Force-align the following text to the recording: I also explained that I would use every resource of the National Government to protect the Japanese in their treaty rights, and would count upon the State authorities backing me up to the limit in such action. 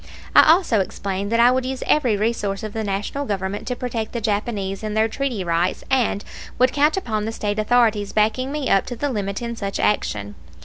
I 0.35 0.51
also 0.51 0.79
explained 0.79 1.31
that 1.31 1.39
I 1.39 1.51
would 1.51 1.63
use 1.63 1.83
every 1.85 2.17
resource 2.17 2.63
of 2.63 2.73
the 2.73 2.83
National 2.83 3.23
Government 3.23 3.67
to 3.67 3.75
protect 3.75 4.13
the 4.13 4.19
Japanese 4.19 4.81
in 4.81 4.95
their 4.95 5.07
treaty 5.07 5.43
rights, 5.43 5.83
and 5.91 6.23
would 6.57 6.73
count 6.73 6.97
upon 6.97 7.25
the 7.25 7.31
State 7.31 7.59
authorities 7.59 8.11
backing 8.11 8.51
me 8.51 8.67
up 8.67 8.87
to 8.87 8.95
the 8.95 9.11
limit 9.11 9.43
in 9.43 9.55
such 9.55 9.79
action. 9.79 10.33